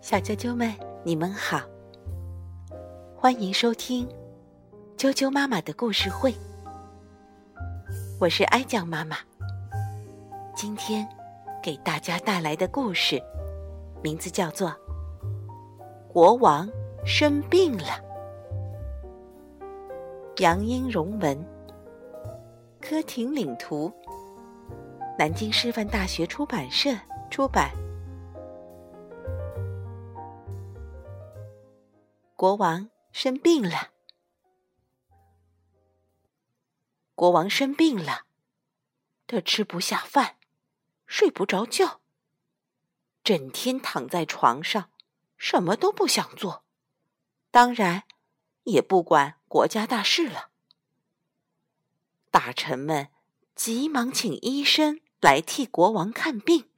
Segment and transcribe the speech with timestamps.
[0.00, 0.72] 小啾啾们，
[1.02, 1.60] 你们好，
[3.16, 4.06] 欢迎收听
[4.96, 6.34] 啾啾妈妈的故事会。
[8.20, 9.16] 我是哀酱妈妈，
[10.54, 11.06] 今天
[11.62, 13.20] 给大家带来的故事
[14.02, 14.68] 名字叫做
[16.12, 16.68] 《国王
[17.04, 17.88] 生病了》。
[20.42, 21.38] 杨英荣文，
[22.80, 23.92] 柯廷领图，
[25.18, 26.90] 南京师范大学出版社
[27.30, 27.70] 出版。
[32.36, 33.92] 国王生病了，
[37.14, 38.26] 国王生病了，
[39.28, 40.36] 他吃不下饭，
[41.06, 42.00] 睡不着觉，
[43.22, 44.90] 整天躺在床上，
[45.36, 46.64] 什么都不想做，
[47.52, 48.02] 当然
[48.64, 49.38] 也不管。
[49.46, 50.50] 国家大事了，
[52.32, 53.10] 大臣们
[53.54, 56.68] 急忙请医生来替国王看病。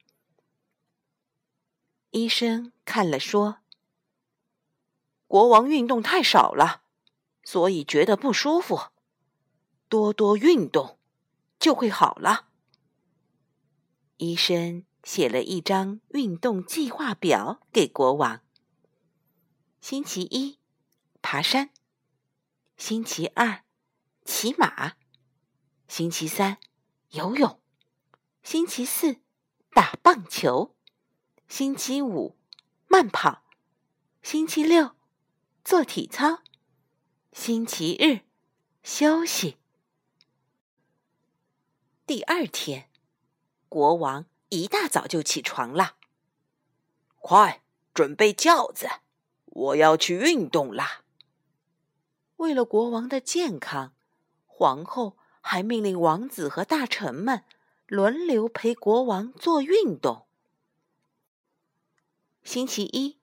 [2.11, 3.61] 医生看了说
[5.27, 6.83] ：“国王运动太少了，
[7.43, 8.91] 所以觉得不舒服，
[9.87, 10.97] 多多运动
[11.59, 12.47] 就会好了。”
[14.17, 18.41] 医生写了一张运动计划表给国王。
[19.79, 20.57] 星期一，
[21.21, 21.69] 爬山。
[22.77, 23.63] 星期二，
[24.25, 24.97] 骑马；
[25.87, 26.57] 星期三，
[27.09, 27.59] 游泳；
[28.43, 29.21] 星期四，
[29.71, 30.75] 打棒球；
[31.47, 32.37] 星期五，
[32.87, 33.43] 慢跑；
[34.21, 34.96] 星期六，
[35.67, 36.43] 做体操；
[37.33, 38.21] 星期日，
[38.83, 39.57] 休息。
[42.05, 42.89] 第二天，
[43.67, 45.97] 国王一大早就起床了，
[47.17, 48.87] 快准备轿子，
[49.47, 51.03] 我要去运动啦！
[52.37, 53.93] 为了国王的健康，
[54.45, 57.43] 皇后还命令王子和大臣们
[57.87, 60.27] 轮流陪国王做运动。
[62.41, 63.19] 星期一，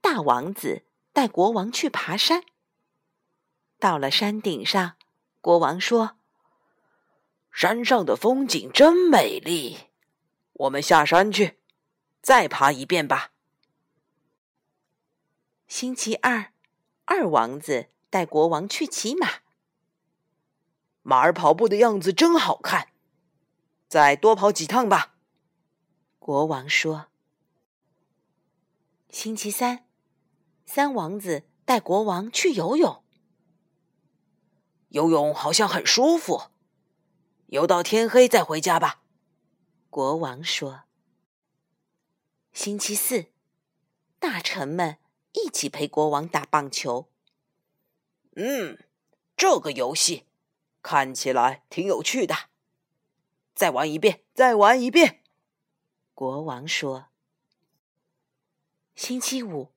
[0.00, 0.82] 大王子
[1.18, 2.44] 带国王去爬山。
[3.80, 4.96] 到了山顶上，
[5.40, 6.16] 国王说
[7.50, 9.88] ：“山上的风景真美丽，
[10.52, 11.58] 我们下山去，
[12.22, 13.32] 再爬一遍吧。”
[15.66, 16.52] 星期二，
[17.06, 17.88] 二王子。
[18.08, 19.40] 带国王去骑马，
[21.02, 22.92] 马儿跑步的样子真好看，
[23.88, 25.16] 再多跑几趟吧。
[26.20, 27.08] 国王说。
[29.10, 29.87] 星期三，
[30.70, 33.02] 三王子带国王去游泳，
[34.90, 36.50] 游泳好像很舒服，
[37.46, 39.02] 游到天黑再回家吧。
[39.88, 40.82] 国王说。
[42.52, 43.32] 星期四，
[44.18, 44.98] 大臣们
[45.32, 47.08] 一起陪国王打棒球。
[48.36, 48.78] 嗯，
[49.38, 50.26] 这个游戏
[50.82, 52.50] 看起来挺有趣的。
[53.54, 55.22] 再玩一遍，再玩一遍。
[56.12, 57.06] 国王说。
[58.94, 59.72] 星期五，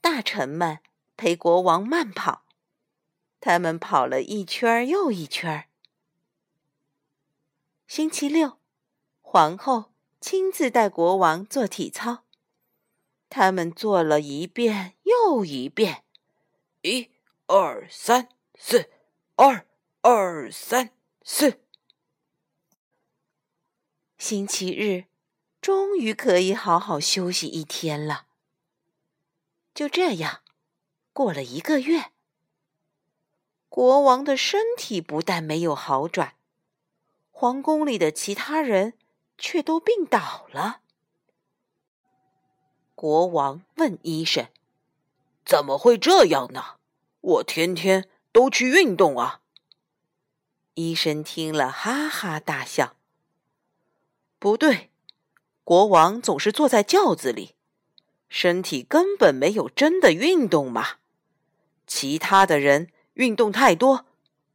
[0.00, 0.80] 大臣们
[1.16, 2.44] 陪国王慢跑，
[3.40, 5.68] 他们跑了一圈又一圈。
[7.86, 8.58] 星期六，
[9.20, 12.24] 皇后亲自带国王做体操，
[13.28, 16.04] 他们做了一遍又一遍。
[16.82, 17.10] 一？
[17.46, 18.90] 二三四，
[19.34, 19.66] 二
[20.02, 20.90] 二三
[21.24, 21.60] 四。
[24.16, 25.06] 星期日，
[25.60, 28.26] 终于可以好好休息一天了。
[29.74, 30.40] 就这样，
[31.12, 32.12] 过了一个月，
[33.68, 36.34] 国王的身体不但没有好转，
[37.30, 38.94] 皇宫里的其他人
[39.38, 40.80] 却都病倒了。
[42.94, 44.48] 国王问医生
[45.46, 46.76] ：“怎么会这样呢？”
[47.22, 49.42] 我天天都去运动啊！
[50.74, 52.96] 医生听了哈哈大笑。
[54.38, 54.90] 不对，
[55.64, 57.54] 国王总是坐在轿子里，
[58.30, 60.86] 身体根本没有真的运动嘛。
[61.86, 64.06] 其他的人运动太多，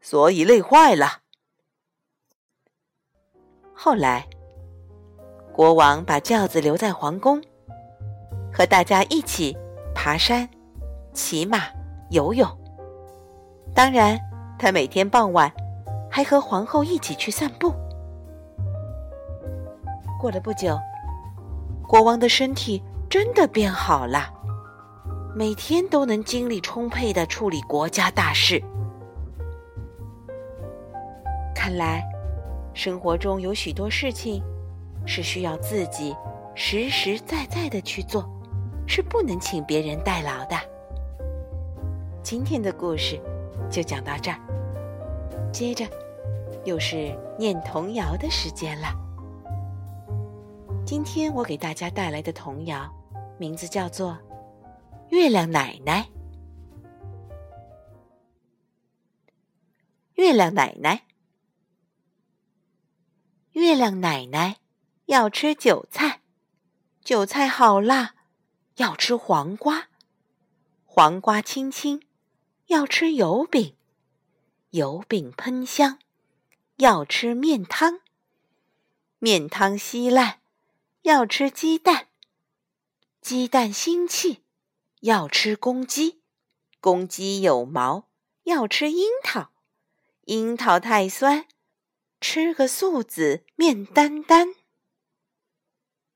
[0.02, 1.19] 所以累坏了。
[3.74, 4.28] 后来，
[5.53, 7.44] 国王把轿子留在皇宫，
[8.52, 9.55] 和大家一起
[9.94, 10.50] 爬山、
[11.14, 11.76] 骑马。
[12.11, 12.47] 游泳，
[13.73, 14.17] 当然，
[14.59, 15.52] 他每天傍晚
[16.09, 17.73] 还和皇后一起去散步。
[20.22, 20.78] 过了不久，
[21.88, 22.82] 国王的身体
[23.17, 24.29] 真的变好了，
[25.34, 28.62] 每天都能精力充沛的处理国家大事。
[31.56, 32.03] 看来，
[32.73, 34.44] 生活中有许多事情
[35.08, 36.14] 是需要自己
[36.56, 38.29] 实实在在的去做，
[38.85, 40.58] 是不能请别人代劳的。
[42.22, 43.17] 今天的故事
[43.70, 44.38] 就讲到这儿，
[45.53, 45.85] 接着
[46.66, 48.90] 又是念童谣的时间了。
[50.85, 52.94] 今天我给大家带来的童谣，
[53.37, 54.17] 名字叫做
[55.09, 56.03] 《月亮奶奶》。
[60.14, 61.05] 月亮奶奶，
[63.52, 64.58] 月亮奶奶
[65.08, 66.22] 要吃韭菜，
[67.03, 68.16] 韭菜好辣，
[68.78, 69.90] 要吃黄瓜，
[70.85, 72.02] 黄瓜青青，
[72.67, 73.76] 要吃油饼，
[74.70, 75.99] 油饼喷香，
[76.78, 77.99] 要吃面汤，
[79.20, 80.40] 面汤稀烂，
[81.02, 82.08] 要吃鸡蛋，
[83.26, 84.44] 鸡蛋腥气，
[85.00, 86.22] 要吃公鸡，
[86.80, 88.08] 公鸡有毛，
[88.44, 89.52] 要吃樱桃。
[90.26, 91.48] 樱桃太酸，
[92.22, 94.54] 吃个素子面丹丹。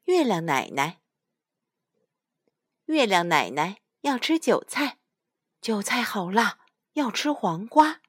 [0.04, 1.02] 月亮奶奶，
[2.86, 5.00] 月亮奶奶要吃韭菜，
[5.60, 6.60] 韭菜好辣，
[6.94, 8.02] 要吃黄瓜，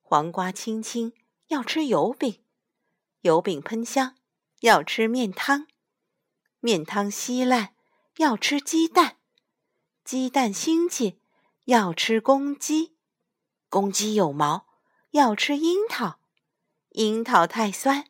[0.00, 1.12] 黄瓜青青，
[1.48, 2.44] 要吃油饼，
[3.22, 4.14] 油饼喷香，
[4.60, 5.66] 要吃面汤，
[6.60, 7.74] 面汤稀烂，
[8.18, 9.16] 要吃鸡蛋，
[10.04, 11.20] 鸡蛋腥气，
[11.66, 12.96] 要吃公鸡，
[13.68, 14.66] 公鸡有毛。
[15.12, 16.18] 要吃樱桃，
[16.90, 18.04] 樱桃太酸，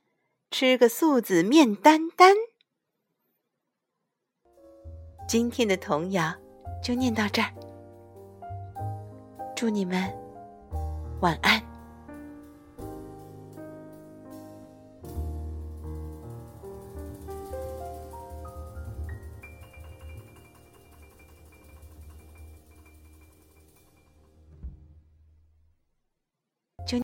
[0.51, 2.35] 吃个素子面丹丹。
[5.29, 6.35] 今天的童谣
[6.83, 7.55] 就念到这儿，
[9.55, 10.13] 祝你们
[11.21, 11.68] 晚安。